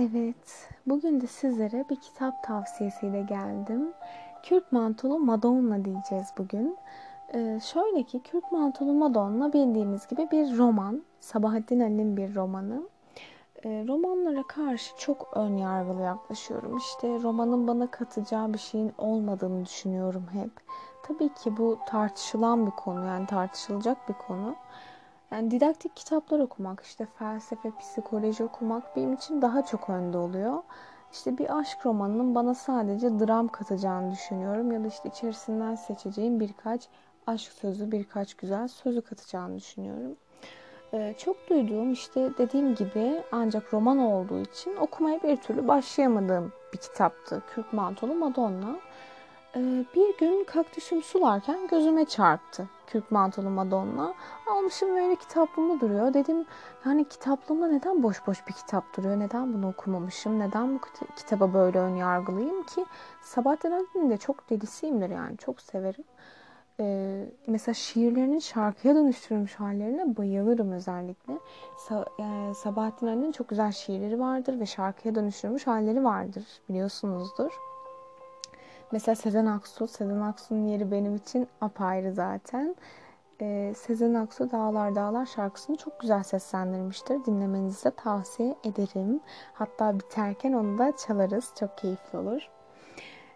[0.00, 3.92] Evet, bugün de sizlere bir kitap tavsiyesiyle geldim.
[4.42, 6.76] Kürk Mantolu Madonna diyeceğiz bugün.
[7.34, 11.02] Ee, şöyle ki Kürk Mantolu Madonna bildiğimiz gibi bir roman.
[11.20, 12.82] Sabahattin Ali'nin bir romanı.
[13.64, 16.76] Ee, romanlara karşı çok ön yargılı yaklaşıyorum.
[16.76, 20.50] İşte romanın bana katacağı bir şeyin olmadığını düşünüyorum hep.
[21.02, 24.54] Tabii ki bu tartışılan bir konu yani tartışılacak bir konu.
[25.32, 30.62] Yani didaktik kitaplar okumak, işte felsefe, psikoloji okumak benim için daha çok önde oluyor.
[31.12, 36.88] İşte bir aşk romanının bana sadece dram katacağını düşünüyorum ya da işte içerisinden seçeceğim birkaç
[37.26, 40.16] aşk sözü, birkaç güzel sözü katacağını düşünüyorum.
[40.94, 46.78] Ee, çok duyduğum işte dediğim gibi ancak roman olduğu için okumaya bir türlü başlayamadığım bir
[46.78, 47.42] kitaptı.
[47.54, 48.76] Kürk Mantolu Madonna.
[49.56, 54.14] Ee, bir gün kaktüsümü sularken gözüme çarptı kürk mantolu Madonna.
[54.50, 56.14] Almışım böyle kitaplığımda duruyor.
[56.14, 56.44] Dedim
[56.86, 59.18] yani kitaplığımda neden boş boş bir kitap duruyor?
[59.20, 60.38] Neden bunu okumamışım?
[60.40, 60.80] Neden bu
[61.16, 62.84] kitaba böyle ön yargılıyım ki?
[63.22, 65.36] Sabahattin Ali'nin de çok delisiyimdir yani.
[65.36, 66.04] Çok severim.
[66.80, 71.38] Ee, mesela şiirlerinin şarkıya dönüştürülmüş hallerine bayılırım özellikle.
[71.88, 72.08] Sa-
[72.50, 77.52] e, Sabahattin Ali'nin çok güzel şiirleri vardır ve şarkıya dönüştürülmüş halleri vardır biliyorsunuzdur.
[78.92, 82.76] Mesela Sezen Aksu, Sezen Aksu'nun yeri benim için apayrı zaten.
[83.40, 87.24] Ee, Sezen Aksu Dağlar Dağlar şarkısını çok güzel seslendirmiştir.
[87.24, 89.20] Dinlemenizi de tavsiye ederim.
[89.54, 91.52] Hatta biterken onu da çalarız.
[91.60, 92.48] Çok keyifli olur.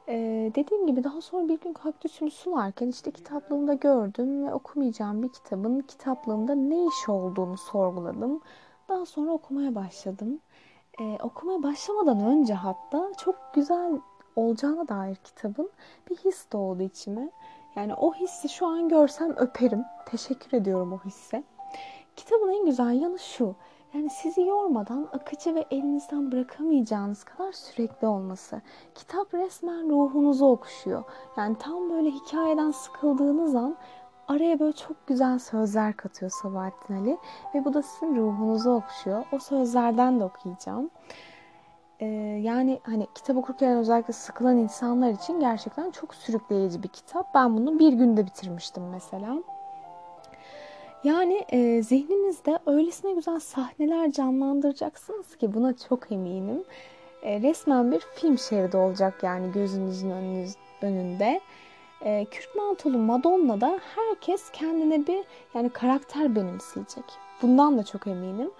[0.08, 5.28] Ee, dediğim gibi daha sonra bir gün kaktüsümü sularken işte kitaplığımda gördüm ve okumayacağım bir
[5.28, 8.40] kitabın kitaplığımda ne iş olduğunu sorguladım.
[8.88, 10.40] Daha sonra okumaya başladım.
[11.00, 13.92] Ee, okumaya başlamadan önce hatta çok güzel
[14.36, 15.70] olacağına dair kitabın
[16.10, 17.30] bir his doğdu içime.
[17.76, 19.84] Yani o hissi şu an görsem öperim.
[20.06, 21.42] Teşekkür ediyorum o hisse.
[22.16, 23.54] Kitabın en güzel yanı şu.
[23.94, 28.60] Yani sizi yormadan akıcı ve elinizden bırakamayacağınız kadar sürekli olması.
[28.94, 31.04] Kitap resmen ruhunuzu okşuyor.
[31.36, 33.76] Yani tam böyle hikayeden sıkıldığınız an
[34.28, 37.18] araya böyle çok güzel sözler katıyor Sabahattin Ali.
[37.54, 39.24] Ve bu da sizin ruhunuzu okşuyor.
[39.32, 40.90] O sözlerden de okuyacağım.
[42.02, 42.06] Ee,
[42.42, 47.34] yani hani kitap okurken özellikle sıkılan insanlar için gerçekten çok sürükleyici bir kitap.
[47.34, 49.38] Ben bunu bir günde bitirmiştim mesela.
[51.04, 56.64] Yani e, zihninizde öylesine güzel sahneler canlandıracaksınız ki buna çok eminim.
[57.22, 61.40] E, resmen bir film şeridi olacak yani gözünüzün önünüz, önünde.
[62.04, 65.24] E, Kürk Mantolu Madonna'da herkes kendine bir
[65.54, 67.04] yani karakter benimseyecek.
[67.42, 68.50] Bundan da çok eminim.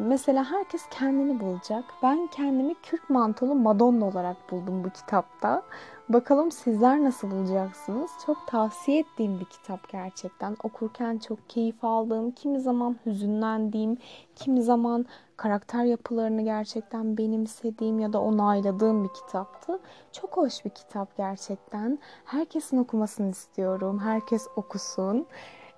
[0.00, 1.84] Mesela herkes kendini bulacak.
[2.02, 5.62] Ben kendimi kürk mantolu Madonna olarak buldum bu kitapta.
[6.08, 8.10] Bakalım sizler nasıl bulacaksınız?
[8.26, 10.56] Çok tavsiye ettiğim bir kitap gerçekten.
[10.62, 13.98] Okurken çok keyif aldığım, kimi zaman hüzünlendiğim,
[14.36, 15.06] kimi zaman
[15.36, 19.80] karakter yapılarını gerçekten benimsediğim ya da onayladığım bir kitaptı.
[20.12, 21.98] Çok hoş bir kitap gerçekten.
[22.24, 23.98] Herkesin okumasını istiyorum.
[23.98, 25.26] Herkes okusun.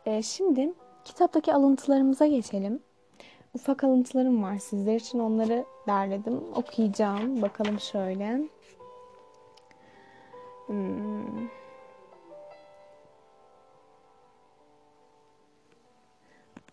[0.06, 0.72] Ee, şimdi
[1.04, 2.80] kitaptaki alıntılarımıza geçelim
[3.54, 5.18] ufak alıntılarım var sizler için.
[5.18, 6.40] Onları derledim.
[6.54, 7.42] Okuyacağım.
[7.42, 8.48] Bakalım şöyle.
[10.66, 11.48] Hmm.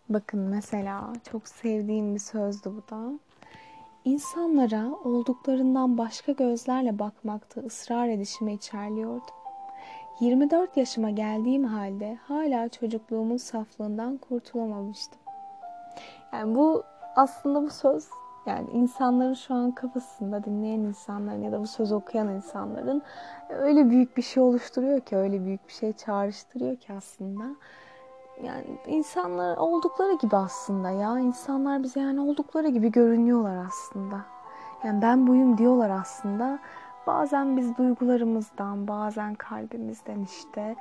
[0.10, 3.20] Bakın mesela çok sevdiğim bir sözdü bu da.
[4.06, 9.36] İnsanlara olduklarından başka gözlerle bakmakta ısrar edişime içerliyordum.
[10.20, 15.20] 24 yaşıma geldiğim halde hala çocukluğumun saflığından kurtulamamıştım.
[16.34, 16.84] Yani bu
[17.16, 18.08] aslında bu söz
[18.46, 23.02] yani insanların şu an kafasında dinleyen insanların ya da bu sözü okuyan insanların
[23.50, 27.44] öyle büyük bir şey oluşturuyor ki, öyle büyük bir şey çağrıştırıyor ki aslında.
[28.44, 31.20] Yani insanlar oldukları gibi aslında ya.
[31.20, 34.26] insanlar bize yani oldukları gibi görünüyorlar aslında.
[34.84, 36.60] Yani ben buyum diyorlar aslında.
[37.10, 40.76] Bazen biz duygularımızdan, bazen kalbimizden işte.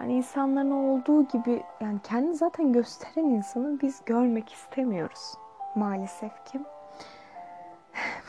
[0.00, 5.34] Yani insanların olduğu gibi yani kendi zaten gösteren insanı biz görmek istemiyoruz
[5.74, 6.60] maalesef ki.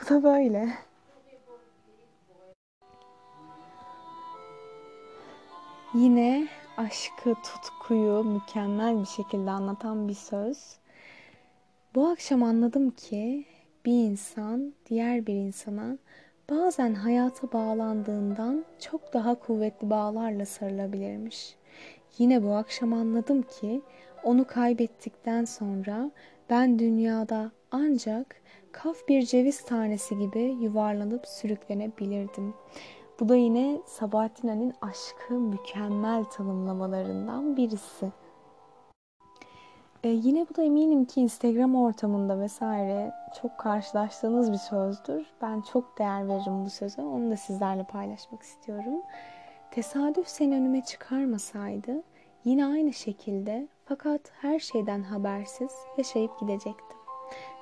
[0.00, 0.68] Bu da böyle.
[5.94, 10.78] Yine aşkı, tutkuyu mükemmel bir şekilde anlatan bir söz.
[11.94, 13.46] Bu akşam anladım ki
[13.86, 15.98] bir insan diğer bir insana
[16.50, 21.56] bazen hayata bağlandığından çok daha kuvvetli bağlarla sarılabilirmiş.
[22.18, 23.82] Yine bu akşam anladım ki
[24.24, 26.10] onu kaybettikten sonra
[26.50, 28.36] ben dünyada ancak
[28.72, 32.54] kaf bir ceviz tanesi gibi yuvarlanıp sürüklenebilirdim.
[33.20, 38.12] Bu da yine Sabahattin Ali'nin aşkı mükemmel tanımlamalarından birisi.
[40.04, 43.12] E, yine bu da eminim ki Instagram ortamında vesaire
[43.42, 45.26] çok karşılaştığınız bir sözdür.
[45.42, 47.02] Ben çok değer veririm bu söze.
[47.02, 49.02] Onu da sizlerle paylaşmak istiyorum.
[49.70, 52.02] Tesadüf seni önüme çıkarmasaydı
[52.44, 56.96] yine aynı şekilde fakat her şeyden habersiz yaşayıp gidecektim.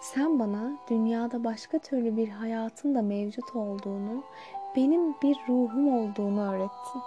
[0.01, 4.25] Sen bana dünyada başka türlü bir hayatın da mevcut olduğunu,
[4.77, 7.03] benim bir ruhum olduğunu öğrettin.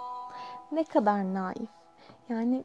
[0.72, 1.68] Ne kadar naif.
[2.28, 2.64] Yani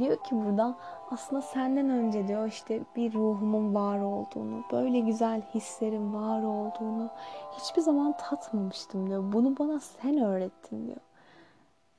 [0.00, 0.78] diyor ki burada
[1.10, 7.10] aslında senden önce diyor işte bir ruhumun var olduğunu, böyle güzel hislerin var olduğunu
[7.58, 9.32] hiçbir zaman tatmamıştım diyor.
[9.32, 11.00] Bunu bana sen öğrettin diyor.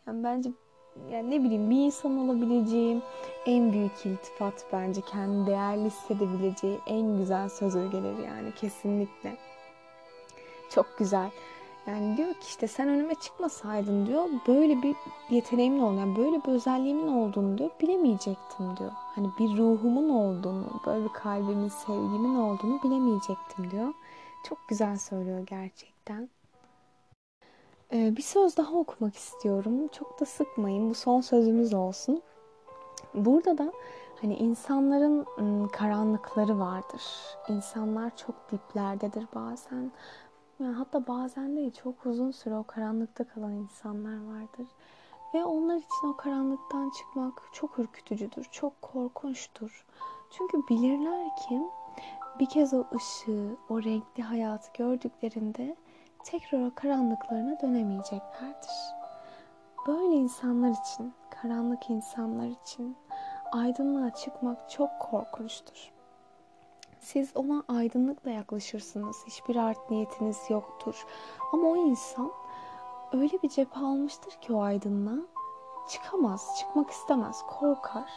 [0.07, 0.49] Yani bence
[1.11, 3.01] yani ne bileyim bir insan olabileceğim
[3.45, 9.37] en büyük iltifat bence kendi değerli hissedebileceği en güzel söz ögeleri yani kesinlikle.
[10.69, 11.29] Çok güzel.
[11.87, 14.95] Yani diyor ki işte sen önüme çıkmasaydın diyor böyle bir
[15.29, 18.91] yeteneğimin olduğunu, yani böyle bir özelliğimin olduğunu diyor bilemeyecektim diyor.
[18.95, 23.93] Hani bir ruhumun olduğunu, böyle bir kalbimin, sevgimin olduğunu bilemeyecektim diyor.
[24.49, 26.29] Çok güzel söylüyor gerçekten.
[27.93, 29.87] Ee, bir söz daha okumak istiyorum.
[29.87, 30.89] Çok da sıkmayın.
[30.89, 32.21] Bu son sözümüz olsun.
[33.13, 33.71] Burada da
[34.21, 35.25] hani insanların
[35.67, 37.01] karanlıkları vardır.
[37.49, 39.91] İnsanlar çok diplerdedir bazen.
[40.59, 44.67] Yani hatta bazen değil çok uzun süre o karanlıkta kalan insanlar vardır.
[45.33, 49.85] Ve onlar için o karanlıktan çıkmak çok ürkütücüdür, çok korkunçtur.
[50.31, 51.61] Çünkü bilirler ki
[52.39, 55.75] bir kez o ışığı, o renkli hayatı gördüklerinde
[56.23, 58.97] tekrar o karanlıklarına dönemeyeceklerdir.
[59.87, 62.97] Böyle insanlar için, karanlık insanlar için
[63.51, 65.96] aydınlığa çıkmak çok korkunçtur.
[67.07, 69.17] Siz ona aydınlıkla yaklaşırsınız.
[69.27, 71.05] Hiçbir art niyetiniz yoktur.
[71.53, 72.31] Ama o insan
[73.13, 75.25] öyle bir cephe almıştır ki o aydınlığa
[75.89, 78.09] çıkamaz, çıkmak istemez, korkar.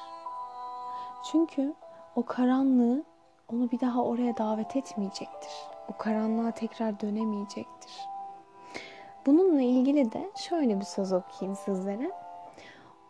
[1.31, 1.75] Çünkü
[2.17, 3.05] o karanlığı
[3.53, 5.53] onu bir daha oraya davet etmeyecektir.
[5.89, 7.93] O karanlığa tekrar dönemeyecektir.
[9.27, 12.11] Bununla ilgili de şöyle bir söz okuyayım sizlere.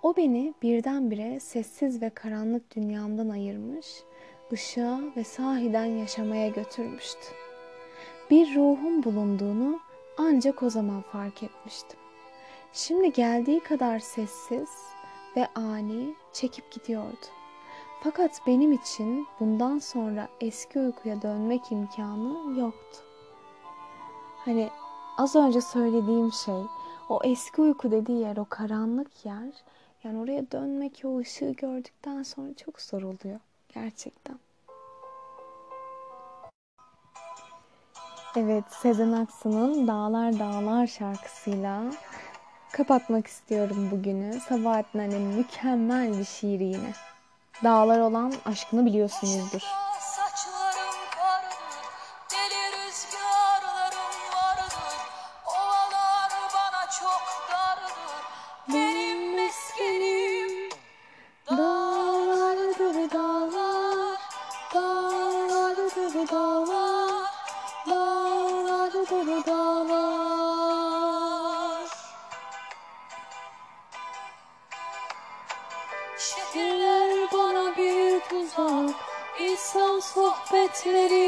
[0.02, 4.04] O beni birdenbire sessiz ve karanlık dünyamdan ayırmış
[4.52, 7.26] ışığa ve sahiden yaşamaya götürmüştü.
[8.30, 9.80] Bir ruhun bulunduğunu
[10.18, 12.00] ancak o zaman fark etmiştim.
[12.72, 14.68] Şimdi geldiği kadar sessiz
[15.36, 17.26] ve ani çekip gidiyordu.
[18.02, 22.98] Fakat benim için bundan sonra eski uykuya dönmek imkanı yoktu.
[24.36, 24.70] Hani
[25.18, 26.62] az önce söylediğim şey,
[27.08, 29.54] o eski uyku dediği yer, o karanlık yer,
[30.04, 33.40] yani oraya dönmek, o ışığı gördükten sonra çok zor oluyor.
[33.74, 34.38] Gerçekten.
[38.36, 41.82] Evet, Sezen Aksu'nun Dağlar Dağlar şarkısıyla
[42.72, 44.40] kapatmak istiyorum bugünü.
[44.40, 46.92] Sabahattin Ali'nin mükemmel bir şiiri yine.
[47.64, 49.62] Dağlar olan aşkını biliyorsunuzdur.
[80.82, 81.19] It's little